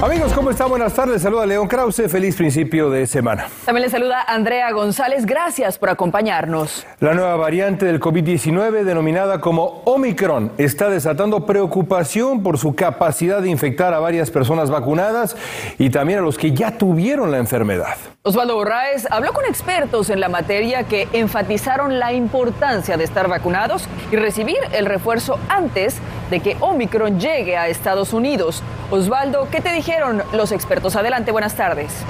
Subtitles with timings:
[0.00, 0.68] Amigos, ¿cómo están?
[0.68, 1.22] Buenas tardes.
[1.22, 2.02] Saluda León Krause.
[2.08, 3.48] Feliz principio de semana.
[3.64, 5.26] También le saluda Andrea González.
[5.26, 6.86] Gracias por acompañarnos.
[7.00, 13.50] La nueva variante del COVID-19, denominada como Omicron, está desatando preocupación por su capacidad de
[13.50, 15.36] infectar a varias personas vacunadas
[15.78, 17.96] y también a los que ya tuvieron la enfermedad.
[18.22, 23.88] Osvaldo Borraes habló con expertos en la materia que enfatizaron la importancia de estar vacunados
[24.12, 25.96] y recibir el refuerzo antes
[26.30, 28.62] de que Omicron llegue a Estados Unidos.
[28.90, 30.96] Osvaldo, ¿qué te dijeron los expertos?
[30.96, 32.04] Adelante, buenas tardes.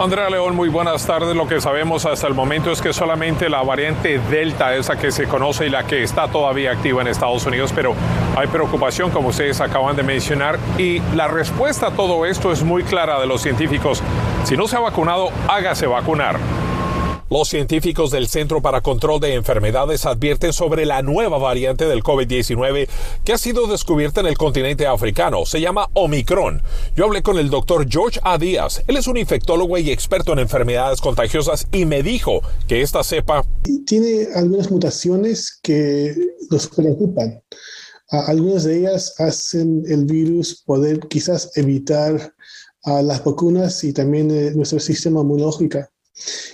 [0.00, 1.34] Andrea León, muy buenas tardes.
[1.34, 5.10] Lo que sabemos hasta el momento es que solamente la variante Delta es la que
[5.10, 7.94] se conoce y la que está todavía activa en Estados Unidos, pero
[8.36, 12.84] hay preocupación, como ustedes acaban de mencionar, y la respuesta a todo esto es muy
[12.84, 14.00] clara de los científicos.
[14.44, 16.38] Si no se ha vacunado, hágase vacunar.
[17.30, 22.88] Los científicos del Centro para Control de Enfermedades advierten sobre la nueva variante del COVID-19
[23.22, 25.44] que ha sido descubierta en el continente africano.
[25.44, 26.62] Se llama Omicron.
[26.96, 28.38] Yo hablé con el doctor George A.
[28.38, 28.82] Díaz.
[28.86, 33.44] Él es un infectólogo y experto en enfermedades contagiosas y me dijo que esta cepa
[33.86, 36.14] tiene algunas mutaciones que
[36.50, 37.42] nos preocupan.
[38.08, 42.32] Algunas de ellas hacen el virus poder quizás evitar
[42.86, 45.80] las vacunas y también eh, nuestro sistema inmunológico.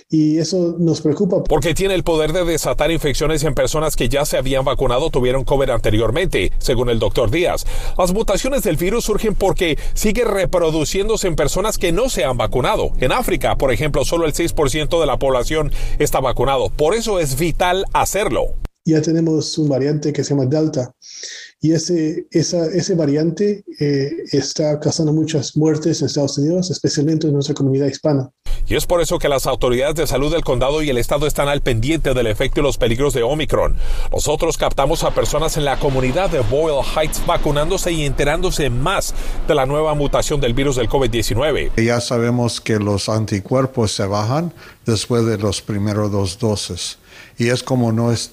[0.09, 1.43] Y eso nos preocupa.
[1.43, 5.43] Porque tiene el poder de desatar infecciones en personas que ya se habían vacunado tuvieron
[5.43, 7.65] COVID anteriormente, según el doctor Díaz.
[7.97, 12.91] Las mutaciones del virus surgen porque sigue reproduciéndose en personas que no se han vacunado.
[12.99, 16.69] En África, por ejemplo, solo el 6% de la población está vacunado.
[16.69, 18.64] Por eso es vital hacerlo.
[18.85, 20.93] Ya tenemos un variante que se llama Delta
[21.59, 27.33] y ese, esa, ese variante eh, está causando muchas muertes en Estados Unidos, especialmente en
[27.33, 28.29] nuestra comunidad hispana.
[28.67, 31.49] Y es por eso que las autoridades de salud del condado y el estado están
[31.49, 33.75] al pendiente del efecto y los peligros de Omicron.
[34.11, 39.13] Nosotros captamos a personas en la comunidad de Boyle Heights vacunándose y enterándose más
[39.47, 41.83] de la nueva mutación del virus del COVID-19.
[41.83, 44.51] Ya sabemos que los anticuerpos se bajan
[44.85, 46.97] después de los primeros dos dosis.
[47.37, 48.31] Y es como no es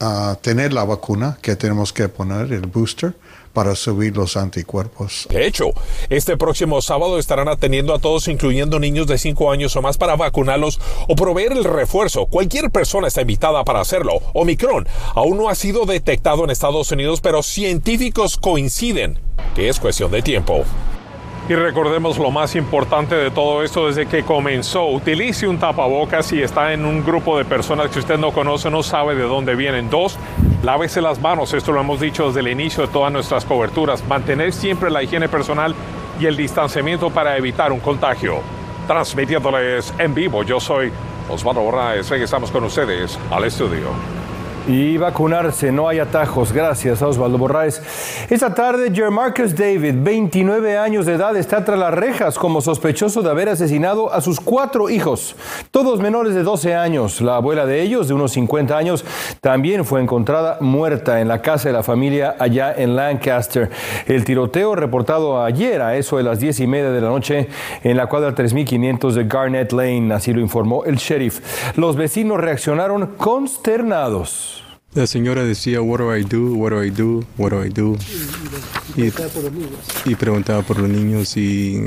[0.00, 3.14] uh, tener la vacuna que tenemos que poner, el booster
[3.52, 5.26] para subir los anticuerpos.
[5.28, 5.70] De hecho,
[6.08, 10.16] este próximo sábado estarán atendiendo a todos, incluyendo niños de 5 años o más, para
[10.16, 12.26] vacunarlos o proveer el refuerzo.
[12.26, 14.20] Cualquier persona está invitada para hacerlo.
[14.34, 19.18] Omicron aún no ha sido detectado en Estados Unidos, pero científicos coinciden
[19.54, 20.64] que es cuestión de tiempo.
[21.50, 24.86] Y recordemos lo más importante de todo esto desde que comenzó.
[24.86, 28.84] Utilice un tapabocas si está en un grupo de personas que usted no conoce, no
[28.84, 29.90] sabe de dónde vienen.
[29.90, 30.16] Dos,
[30.62, 31.52] lávese las manos.
[31.52, 34.06] Esto lo hemos dicho desde el inicio de todas nuestras coberturas.
[34.06, 35.74] Mantener siempre la higiene personal
[36.20, 38.42] y el distanciamiento para evitar un contagio.
[38.86, 40.92] Transmitiéndoles en vivo, yo soy
[41.28, 42.08] Osvaldo Borraes.
[42.10, 44.19] Regresamos con ustedes al estudio
[44.66, 45.72] y vacunarse.
[45.72, 46.52] No hay atajos.
[46.52, 47.82] Gracias a Osvaldo Borraes.
[48.28, 53.30] Esta tarde, Jermarcus David, 29 años de edad, está tras las rejas como sospechoso de
[53.30, 55.36] haber asesinado a sus cuatro hijos,
[55.70, 57.20] todos menores de 12 años.
[57.20, 59.04] La abuela de ellos, de unos 50 años,
[59.40, 63.70] también fue encontrada muerta en la casa de la familia allá en Lancaster.
[64.06, 67.48] El tiroteo reportado ayer a eso de las 10 y media de la noche
[67.82, 71.40] en la cuadra 3500 de Garnett Lane, así lo informó el sheriff.
[71.76, 74.59] Los vecinos reaccionaron consternados.
[74.92, 77.96] La señora decía, what do I do, what do I do, what do I do.
[80.04, 81.84] Y, preguntaba por los niños y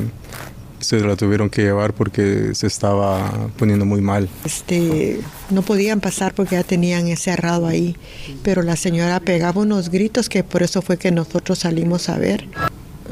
[0.79, 4.29] se la tuvieron que llevar porque se estaba poniendo muy mal.
[4.45, 5.19] Este,
[5.49, 7.97] no podían pasar porque ya tenían encerrado ahí,
[8.41, 12.47] pero la señora pegaba unos gritos que por eso fue que nosotros salimos a ver.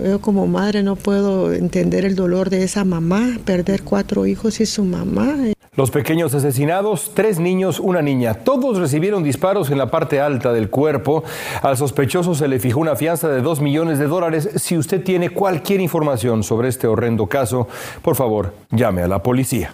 [0.01, 4.65] Yo como madre no puedo entender el dolor de esa mamá, perder cuatro hijos y
[4.65, 5.35] su mamá.
[5.77, 10.69] Los pequeños asesinados, tres niños, una niña, todos recibieron disparos en la parte alta del
[10.69, 11.23] cuerpo.
[11.61, 14.49] Al sospechoso se le fijó una fianza de dos millones de dólares.
[14.57, 17.69] Si usted tiene cualquier información sobre este horrendo caso,
[18.01, 19.73] por favor, llame a la policía.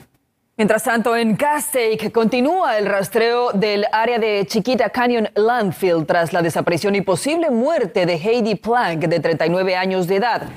[0.56, 6.44] Mientras tanto, en Castaic continúa el rastreo del área de Chiquita Canyon Landfill tras la
[6.44, 10.48] desaparición y posible muerte de Heidi Plank, de 39 años de edad.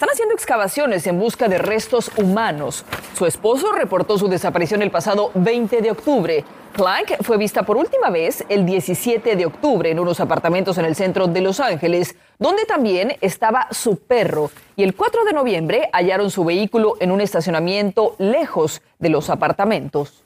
[0.00, 2.86] Están haciendo excavaciones en busca de restos humanos.
[3.18, 6.42] Su esposo reportó su desaparición el pasado 20 de octubre.
[6.72, 10.96] Plank fue vista por última vez el 17 de octubre en unos apartamentos en el
[10.96, 14.50] centro de Los Ángeles, donde también estaba su perro.
[14.74, 20.24] Y el 4 de noviembre hallaron su vehículo en un estacionamiento lejos de los apartamentos.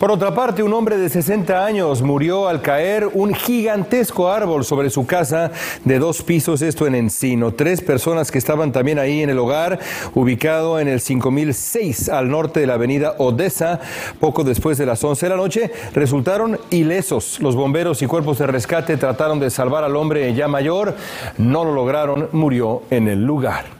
[0.00, 4.88] Por otra parte, un hombre de 60 años murió al caer un gigantesco árbol sobre
[4.88, 5.52] su casa
[5.84, 7.52] de dos pisos, esto en Encino.
[7.52, 9.78] Tres personas que estaban también ahí en el hogar,
[10.14, 13.78] ubicado en el 5006 al norte de la avenida Odessa,
[14.18, 17.38] poco después de las 11 de la noche, resultaron ilesos.
[17.40, 20.96] Los bomberos y cuerpos de rescate trataron de salvar al hombre ya mayor,
[21.36, 23.79] no lo lograron, murió en el lugar.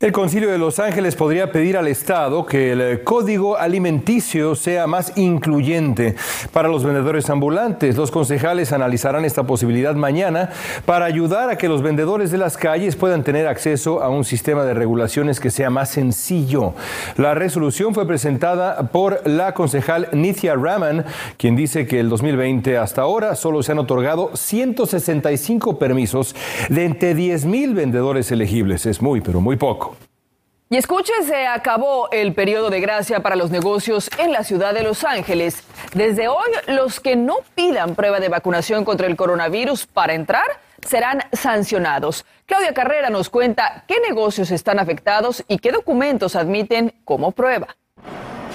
[0.00, 5.12] El Concilio de Los Ángeles podría pedir al Estado que el código alimenticio sea más
[5.18, 6.14] incluyente
[6.54, 7.98] para los vendedores ambulantes.
[7.98, 10.52] Los concejales analizarán esta posibilidad mañana
[10.86, 14.64] para ayudar a que los vendedores de las calles puedan tener acceso a un sistema
[14.64, 16.72] de regulaciones que sea más sencillo.
[17.18, 21.04] La resolución fue presentada por la concejal Nithya Raman,
[21.36, 26.34] quien dice que el 2020 hasta ahora solo se han otorgado 165 permisos
[26.70, 28.86] de entre 10 mil vendedores elegibles.
[28.86, 29.89] Es muy, pero muy poco.
[30.72, 34.84] Y escuche, se acabó el periodo de gracia para los negocios en la ciudad de
[34.84, 35.64] Los Ángeles.
[35.94, 40.44] Desde hoy, los que no pidan prueba de vacunación contra el coronavirus para entrar
[40.86, 42.24] serán sancionados.
[42.46, 47.76] Claudia Carrera nos cuenta qué negocios están afectados y qué documentos admiten como prueba.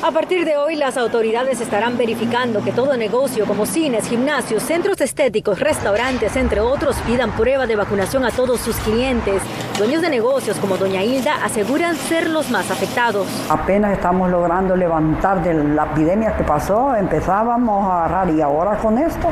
[0.04, 5.02] A partir de hoy, las autoridades estarán verificando que todo negocio como cines, gimnasios, centros
[5.02, 9.42] estéticos, restaurantes, entre otros, pidan prueba de vacunación a todos sus clientes.
[9.78, 13.26] Dueños de negocios como Doña Hilda aseguran ser los más afectados.
[13.50, 18.98] Apenas estamos logrando levantar de la epidemia que pasó, empezábamos a agarrar y ahora con
[18.98, 19.30] esto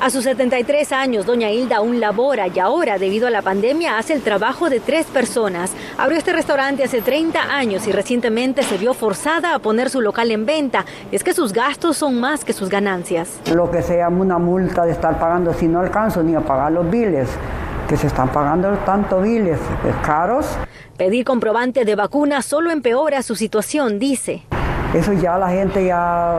[0.00, 4.14] a sus 73 años, doña Hilda aún labora y ahora, debido a la pandemia, hace
[4.14, 5.72] el trabajo de tres personas.
[5.98, 10.30] Abrió este restaurante hace 30 años y recientemente se vio forzada a poner su local
[10.30, 10.86] en venta.
[11.12, 13.40] Es que sus gastos son más que sus ganancias.
[13.52, 16.72] Lo que se llama una multa de estar pagando si no alcanzo ni a pagar
[16.72, 17.28] los biles,
[17.86, 19.58] que se están pagando tanto biles
[20.02, 20.46] caros.
[20.96, 24.44] Pedir comprobante de vacuna solo empeora su situación, dice.
[24.94, 26.36] Eso ya la gente ya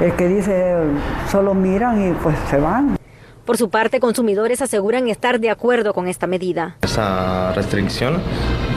[0.00, 0.76] el que dice
[1.30, 2.96] solo miran y pues se van.
[3.44, 6.76] Por su parte, consumidores aseguran estar de acuerdo con esta medida.
[6.80, 8.22] Esa restricción,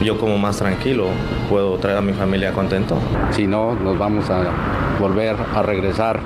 [0.02, 1.06] yo como más tranquilo,
[1.48, 2.98] puedo traer a mi familia contento.
[3.30, 6.20] Si no, nos vamos a volver a regresar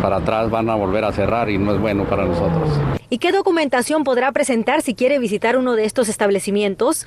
[0.00, 2.70] para atrás, van a volver a cerrar y no es bueno para nosotros.
[3.10, 7.04] ¿Y qué documentación podrá presentar si quiere visitar uno de estos establecimientos?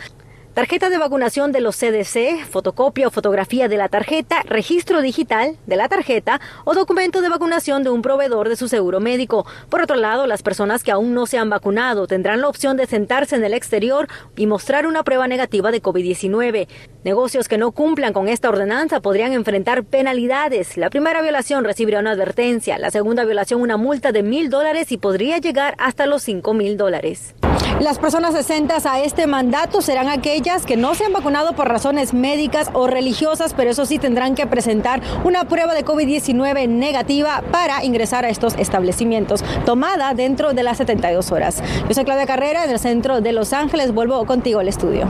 [0.54, 5.76] Tarjeta de vacunación de los CDC, fotocopia o fotografía de la tarjeta, registro digital de
[5.76, 9.48] la tarjeta o documento de vacunación de un proveedor de su seguro médico.
[9.70, 12.86] Por otro lado, las personas que aún no se han vacunado tendrán la opción de
[12.86, 16.68] sentarse en el exterior y mostrar una prueba negativa de COVID-19.
[17.04, 20.78] Negocios que no cumplan con esta ordenanza podrían enfrentar penalidades.
[20.78, 24.98] La primera violación recibirá una advertencia, la segunda violación una multa de mil dólares y
[24.98, 27.34] podría llegar hasta los cinco mil dólares.
[27.80, 32.14] Las personas exentas a este mandato serán aquellas que no se han vacunado por razones
[32.14, 37.84] médicas o religiosas, pero eso sí tendrán que presentar una prueba de COVID-19 negativa para
[37.84, 41.64] ingresar a estos establecimientos, tomada dentro de las 72 horas.
[41.88, 43.94] Yo soy Claudia Carrera, del centro de Los Ángeles.
[43.94, 45.08] Vuelvo contigo al estudio.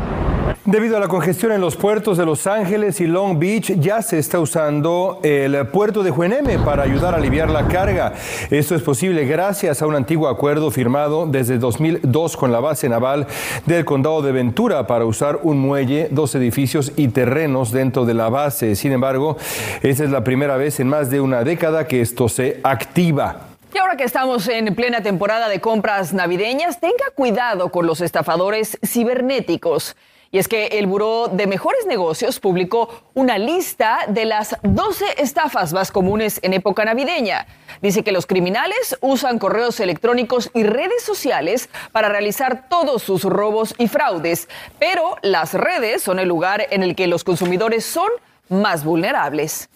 [0.66, 4.18] Debido a la congestión en los puertos de Los Ángeles y Long Beach, ya se
[4.18, 8.14] está usando el puerto de Jueneme para ayudar a aliviar la carga.
[8.50, 13.28] Esto es posible gracias a un antiguo acuerdo firmado desde 2002 con la base naval
[13.66, 18.30] del condado de Ventura para usar un muelle, dos edificios y terrenos dentro de la
[18.30, 18.78] base.
[18.78, 19.36] Sin embargo,
[19.82, 23.48] esa es la primera vez en más de una década que esto se activa.
[23.76, 28.78] Y ahora que estamos en plena temporada de compras navideñas, tenga cuidado con los estafadores
[28.82, 29.98] cibernéticos.
[30.34, 35.74] Y es que el Buró de Mejores Negocios publicó una lista de las 12 estafas
[35.74, 37.46] más comunes en época navideña.
[37.84, 43.76] Dice que los criminales usan correos electrónicos y redes sociales para realizar todos sus robos
[43.78, 48.10] y fraudes, pero las redes son el lugar en el que los consumidores son
[48.50, 49.70] más vulnerables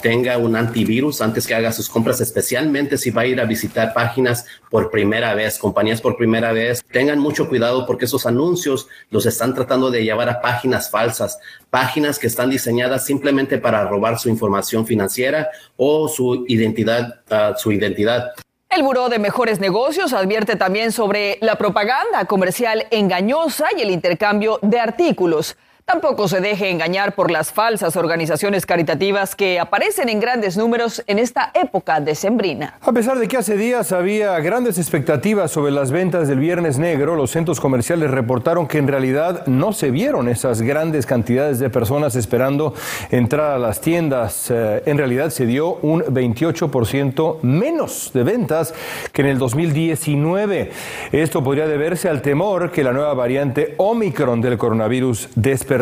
[0.00, 3.92] tenga un antivirus antes que haga sus compras, especialmente si va a ir a visitar
[3.94, 6.82] páginas por primera vez, compañías por primera vez.
[6.90, 11.38] Tengan mucho cuidado porque esos anuncios los están tratando de llevar a páginas falsas,
[11.70, 17.72] páginas que están diseñadas simplemente para robar su información financiera o su identidad, ah, su
[17.72, 18.32] identidad.
[18.70, 24.60] El Buró de Mejores Negocios advierte también sobre la propaganda comercial engañosa y el intercambio
[24.62, 25.56] de artículos.
[25.90, 31.18] Tampoco se deje engañar por las falsas organizaciones caritativas que aparecen en grandes números en
[31.18, 32.78] esta época decembrina.
[32.80, 37.16] A pesar de que hace días había grandes expectativas sobre las ventas del Viernes Negro,
[37.16, 42.14] los centros comerciales reportaron que en realidad no se vieron esas grandes cantidades de personas
[42.14, 42.72] esperando
[43.10, 44.48] entrar a las tiendas.
[44.48, 48.74] Eh, en realidad se dio un 28% menos de ventas
[49.10, 50.70] que en el 2019.
[51.10, 55.79] Esto podría deberse al temor que la nueva variante Omicron del coronavirus despertó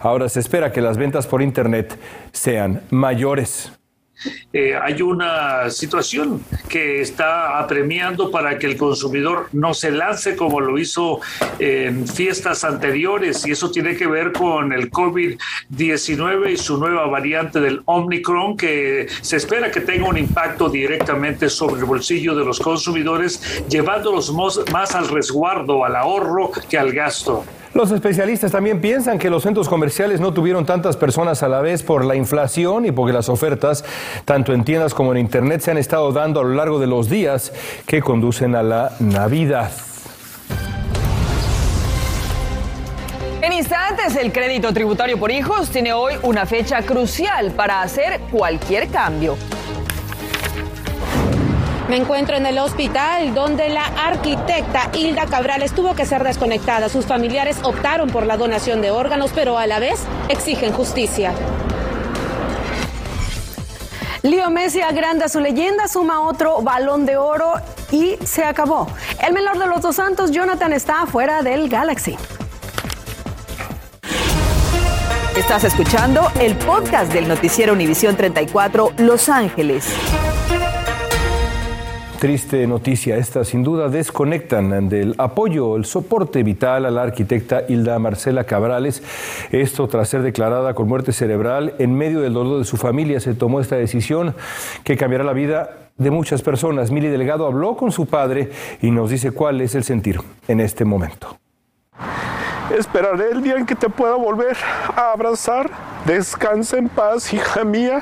[0.00, 1.98] Ahora se espera que las ventas por Internet
[2.32, 3.72] sean mayores.
[4.52, 10.60] eh, hay una situación que está apremiando para que el consumidor no se lance como
[10.60, 11.20] lo hizo
[11.58, 17.60] en fiestas anteriores y eso tiene que ver con el COVID-19 y su nueva variante
[17.60, 22.60] del Omicron que se espera que tenga un impacto directamente sobre el bolsillo de los
[22.60, 24.32] consumidores, llevándolos
[24.72, 27.44] más al resguardo, al ahorro que al gasto.
[27.74, 31.82] Los especialistas también piensan que los centros comerciales no tuvieron tantas personas a la vez
[31.82, 33.82] por la inflación y porque las ofertas,
[34.26, 37.08] tanto en tiendas como en Internet, se han estado dando a lo largo de los
[37.08, 37.50] días
[37.86, 39.72] que conducen a la Navidad.
[43.40, 48.88] En instantes, el crédito tributario por hijos tiene hoy una fecha crucial para hacer cualquier
[48.88, 49.36] cambio.
[51.92, 56.88] Me encuentro en el hospital donde la arquitecta Hilda Cabrales tuvo que ser desconectada.
[56.88, 61.34] Sus familiares optaron por la donación de órganos, pero a la vez exigen justicia.
[64.22, 67.52] Leo Messi agranda su leyenda, suma otro balón de oro
[67.90, 68.88] y se acabó.
[69.22, 72.16] El menor de los dos santos, Jonathan, está fuera del Galaxy.
[75.36, 79.94] Estás escuchando el podcast del noticiero Univisión 34 Los Ángeles.
[82.22, 87.98] Triste noticia esta, sin duda desconectan del apoyo, el soporte vital a la arquitecta Hilda
[87.98, 89.02] Marcela Cabrales.
[89.50, 93.34] Esto tras ser declarada con muerte cerebral en medio del dolor de su familia se
[93.34, 94.36] tomó esta decisión
[94.84, 96.92] que cambiará la vida de muchas personas.
[96.92, 100.84] Mili Delgado habló con su padre y nos dice cuál es el sentir en este
[100.84, 101.36] momento.
[102.72, 104.56] Esperaré el día en que te pueda volver
[104.94, 105.68] a abrazar.
[106.06, 108.00] Descansa en paz, hija mía,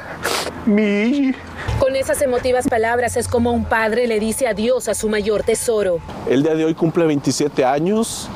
[0.67, 1.33] mi
[1.81, 5.99] con esas emotivas palabras es como un padre le dice adiós a su mayor tesoro.
[6.29, 8.29] El día de hoy cumple 27 años.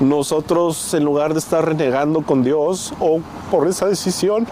[0.00, 4.48] Nosotros, en lugar de estar renegando con Dios o por esa decisión,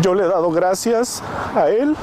[0.00, 1.24] yo le he dado gracias
[1.56, 1.96] a Él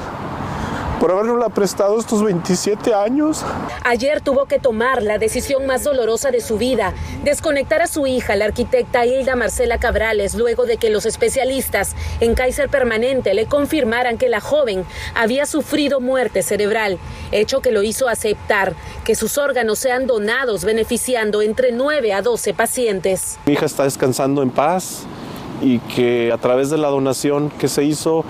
[1.02, 3.44] por habernos prestado estos 27 años.
[3.82, 6.94] Ayer tuvo que tomar la decisión más dolorosa de su vida,
[7.24, 12.36] desconectar a su hija, la arquitecta Hilda Marcela Cabrales, luego de que los especialistas en
[12.36, 14.84] Kaiser Permanente le confirmaran que la joven
[15.16, 17.00] había sufrido muerte cerebral,
[17.32, 22.54] hecho que lo hizo aceptar que sus órganos sean donados, beneficiando entre 9 a 12
[22.54, 23.40] pacientes.
[23.46, 25.04] Mi hija está descansando en paz
[25.62, 28.24] y que a través de la donación que se hizo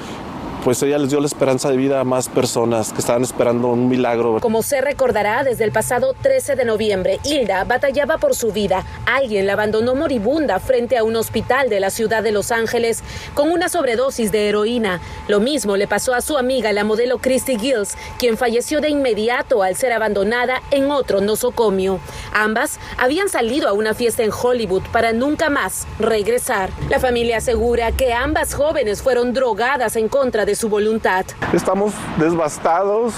[0.65, 3.89] pues ella les dio la esperanza de vida a más personas que estaban esperando un
[3.89, 4.39] milagro.
[4.41, 8.85] Como se recordará, desde el pasado 13 de noviembre, Hilda batallaba por su vida.
[9.05, 13.03] Alguien la abandonó moribunda frente a un hospital de la ciudad de Los Ángeles
[13.35, 15.01] con una sobredosis de heroína.
[15.27, 19.63] Lo mismo le pasó a su amiga, la modelo Christy Gills, quien falleció de inmediato
[19.65, 21.99] al ser abandonada en otro nosocomio.
[22.33, 26.71] Ambas habían salido a una fiesta en Hollywood para nunca más regresar.
[26.89, 31.25] La familia asegura que ambas jóvenes fueron drogadas en contra de su voluntad.
[31.53, 33.15] Estamos devastados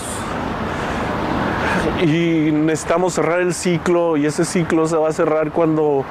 [2.02, 6.04] y necesitamos cerrar el ciclo y ese ciclo se va a cerrar cuando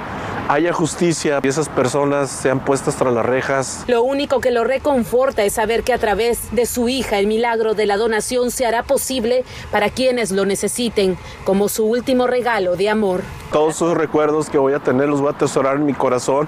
[0.48, 3.84] haya justicia y esas personas sean puestas tras las rejas.
[3.88, 7.74] Lo único que lo reconforta es saber que a través de su hija el milagro
[7.74, 12.90] de la donación se hará posible para quienes lo necesiten, como su último regalo de
[12.90, 13.22] amor.
[13.52, 16.48] Todos esos recuerdos que voy a tener los voy a atesorar en mi corazón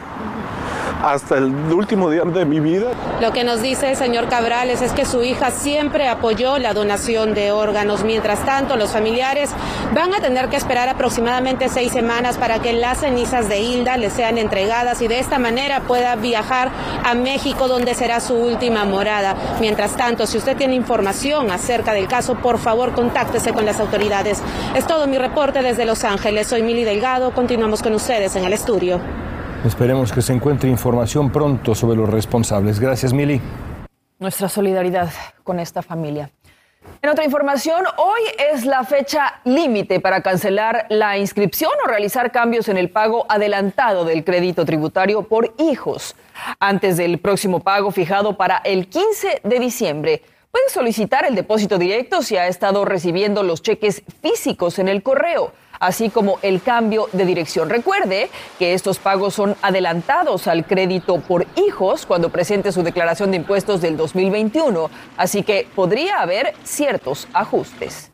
[1.05, 2.87] hasta el último día de mi vida.
[3.21, 7.35] Lo que nos dice el señor Cabrales es que su hija siempre apoyó la donación
[7.35, 8.03] de órganos.
[8.03, 9.51] Mientras tanto, los familiares
[9.93, 14.09] van a tener que esperar aproximadamente seis semanas para que las cenizas de Hilda le
[14.09, 16.71] sean entregadas y de esta manera pueda viajar
[17.03, 19.35] a México, donde será su última morada.
[19.61, 24.41] Mientras tanto, si usted tiene información acerca del caso, por favor, contáctese con las autoridades.
[24.73, 26.47] Es todo mi reporte desde Los Ángeles.
[26.47, 27.31] Soy Mili Delgado.
[27.31, 29.24] Continuamos con ustedes en el estudio.
[29.65, 32.79] Esperemos que se encuentre información pronto sobre los responsables.
[32.79, 33.41] Gracias, Mili.
[34.19, 35.09] Nuestra solidaridad
[35.43, 36.29] con esta familia.
[37.01, 38.21] En otra información, hoy
[38.53, 44.05] es la fecha límite para cancelar la inscripción o realizar cambios en el pago adelantado
[44.05, 46.15] del crédito tributario por hijos.
[46.59, 52.21] Antes del próximo pago fijado para el 15 de diciembre, puede solicitar el depósito directo
[52.21, 57.25] si ha estado recibiendo los cheques físicos en el correo así como el cambio de
[57.25, 57.69] dirección.
[57.69, 58.29] Recuerde
[58.59, 63.81] que estos pagos son adelantados al crédito por hijos cuando presente su declaración de impuestos
[63.81, 68.11] del 2021, así que podría haber ciertos ajustes.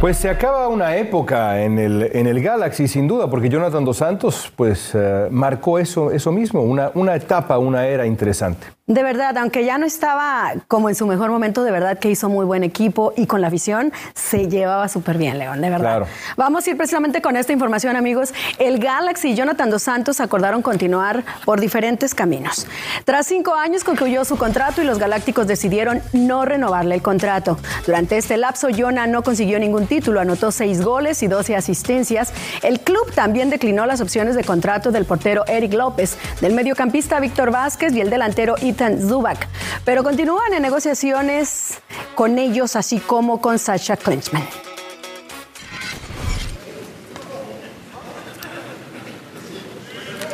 [0.00, 3.96] Pues se acaba una época en el, en el Galaxy, sin duda, porque Jonathan Dos
[3.96, 8.77] Santos pues, eh, marcó eso, eso mismo, una, una etapa, una era interesante.
[8.88, 12.30] De verdad, aunque ya no estaba como en su mejor momento, de verdad que hizo
[12.30, 16.06] muy buen equipo y con la afición se llevaba súper bien, León, de verdad.
[16.38, 18.32] Vamos a ir precisamente con esta información, amigos.
[18.58, 22.66] El Galaxy y Jonathan Dos Santos acordaron continuar por diferentes caminos.
[23.04, 27.58] Tras cinco años concluyó su contrato y los Galácticos decidieron no renovarle el contrato.
[27.84, 32.32] Durante este lapso, Jonah no consiguió ningún título, anotó seis goles y 12 asistencias.
[32.62, 37.50] El club también declinó las opciones de contrato del portero Eric López, del mediocampista Víctor
[37.50, 39.48] Vázquez y el delantero Zubak,
[39.84, 41.78] pero continúan en negociaciones
[42.14, 44.46] con ellos, así como con Sasha Klinchman.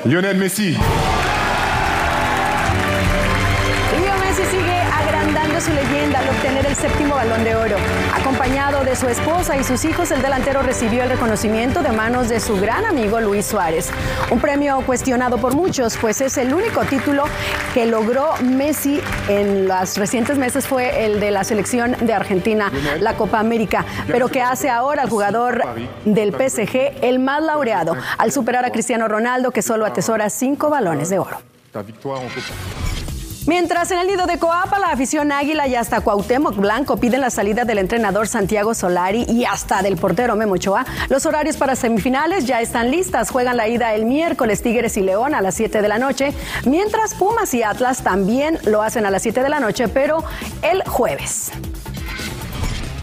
[0.05, 0.77] Lionel Messi.
[5.65, 7.77] Su leyenda al obtener el séptimo balón de oro.
[8.15, 12.39] Acompañado de su esposa y sus hijos, el delantero recibió el reconocimiento de manos de
[12.39, 13.91] su gran amigo Luis Suárez.
[14.31, 17.25] Un premio cuestionado por muchos, pues es el único título
[17.73, 23.15] que logró Messi en los recientes meses fue el de la selección de Argentina, la
[23.15, 25.63] Copa América, pero que hace ahora al jugador
[26.05, 31.09] del PSG el más laureado, al superar a Cristiano Ronaldo, que solo atesora cinco balones
[31.09, 31.39] de oro.
[33.47, 37.29] Mientras en el nido de Coapa, la afición Águila y hasta Cuauhtémoc Blanco piden la
[37.29, 42.47] salida del entrenador Santiago Solari y hasta del portero Memo Ochoa, los horarios para semifinales
[42.47, 43.31] ya están listas.
[43.31, 46.33] Juegan la ida el miércoles Tigres y León a las 7 de la noche,
[46.65, 50.25] mientras Pumas y Atlas también lo hacen a las 7 de la noche, pero
[50.63, 51.53] el jueves.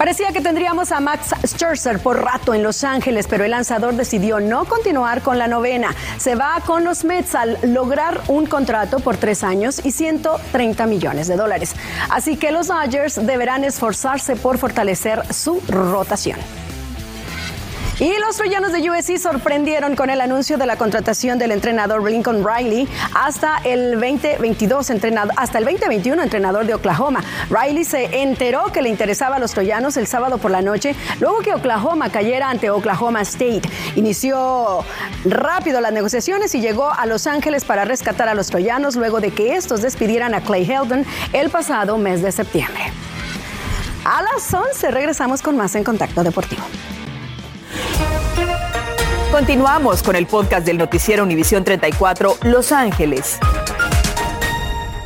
[0.01, 4.39] Parecía que tendríamos a Max Scherzer por rato en Los Ángeles, pero el lanzador decidió
[4.39, 5.93] no continuar con la novena.
[6.17, 11.27] Se va con los Mets al lograr un contrato por tres años y 130 millones
[11.27, 11.75] de dólares.
[12.10, 16.39] Así que los Dodgers deberán esforzarse por fortalecer su rotación.
[18.01, 22.43] Y los troyanos de USC sorprendieron con el anuncio de la contratación del entrenador Lincoln
[22.43, 27.24] Riley hasta el 2022 entrenador, hasta el 2021 entrenador de Oklahoma.
[27.51, 31.41] Riley se enteró que le interesaba a los troyanos el sábado por la noche, luego
[31.41, 33.70] que Oklahoma cayera ante Oklahoma State.
[33.96, 34.84] Inició
[35.24, 39.29] rápido las negociaciones y llegó a Los Ángeles para rescatar a los troyanos luego de
[39.29, 42.81] que estos despidieran a Clay Helton el pasado mes de septiembre.
[44.05, 46.63] A las 11 regresamos con más en Contacto Deportivo.
[49.31, 53.39] Continuamos con el podcast del noticiero Univisión 34 Los Ángeles.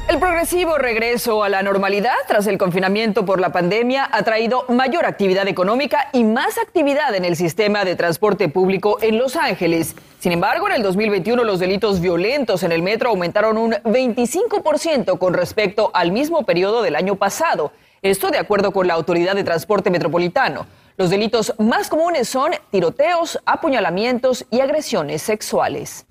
[0.09, 5.05] El progresivo regreso a la normalidad tras el confinamiento por la pandemia ha traído mayor
[5.05, 9.95] actividad económica y más actividad en el sistema de transporte público en Los Ángeles.
[10.19, 15.35] Sin embargo, en el 2021 los delitos violentos en el metro aumentaron un 25% con
[15.35, 17.73] respecto al mismo periodo del año pasado.
[18.01, 20.65] Esto de acuerdo con la Autoridad de Transporte Metropolitano.
[20.97, 26.05] Los delitos más comunes son tiroteos, apuñalamientos y agresiones sexuales.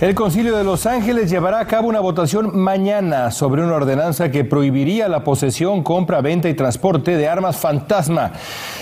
[0.00, 4.44] El Concilio de Los Ángeles llevará a cabo una votación mañana sobre una ordenanza que
[4.44, 8.32] prohibiría la posesión, compra, venta y transporte de armas fantasma.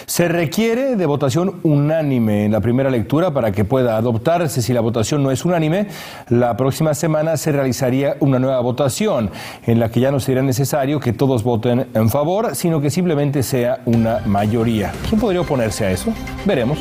[0.07, 4.63] Se requiere de votación unánime en la primera lectura para que pueda adoptarse.
[4.63, 5.89] Si la votación no es unánime,
[6.29, 9.33] la próxima semana se realizaría una nueva votación
[9.67, 13.43] en la que ya no sería necesario que todos voten en favor, sino que simplemente
[13.43, 14.93] sea una mayoría.
[15.09, 16.13] ¿Quién podría oponerse a eso?
[16.45, 16.79] Veremos.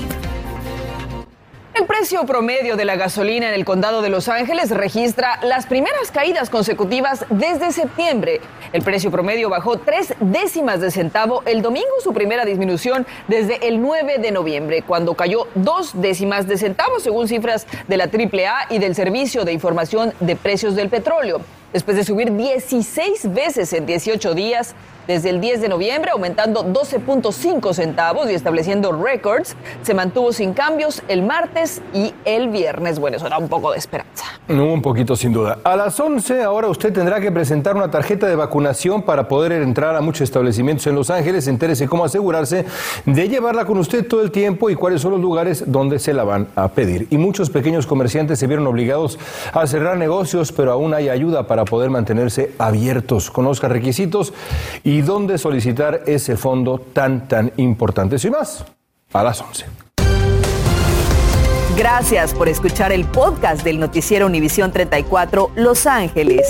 [1.77, 6.09] El precio promedio de la gasolina en el condado de Los Ángeles registra las primeras
[6.11, 8.41] caídas consecutivas desde septiembre.
[8.73, 13.79] El precio promedio bajó tres décimas de centavo el domingo, su primera disminución desde el
[13.79, 18.79] 9 de noviembre, cuando cayó dos décimas de centavo, según cifras de la AAA y
[18.79, 21.41] del Servicio de Información de Precios del Petróleo.
[21.73, 24.73] Después de subir 16 veces en 18 días,
[25.07, 29.55] desde el 10 de noviembre, aumentando 12.5 centavos y estableciendo récords.
[29.81, 32.99] Se mantuvo sin cambios el martes y el viernes.
[32.99, 34.25] Bueno, eso da un poco de esperanza.
[34.49, 35.59] Un poquito sin duda.
[35.63, 39.95] A las 11 ahora usted tendrá que presentar una tarjeta de vacunación para poder entrar
[39.95, 41.47] a muchos establecimientos en Los Ángeles.
[41.47, 42.65] Entérese cómo asegurarse
[43.05, 46.23] de llevarla con usted todo el tiempo y cuáles son los lugares donde se la
[46.23, 47.07] van a pedir.
[47.09, 49.19] Y muchos pequeños comerciantes se vieron obligados
[49.53, 53.31] a cerrar negocios, pero aún hay ayuda para poder mantenerse abiertos.
[53.31, 54.33] Conozca requisitos
[54.83, 58.17] y y dónde solicitar ese fondo tan, tan importante.
[58.17, 58.65] Sin más,
[59.13, 59.65] a las 11.
[61.77, 66.47] Gracias por escuchar el podcast del noticiero Univisión 34 Los Ángeles.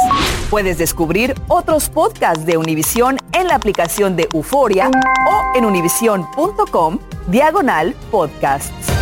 [0.50, 7.94] Puedes descubrir otros podcasts de Univisión en la aplicación de Euforia o en univision.com diagonal
[8.10, 8.97] podcasts.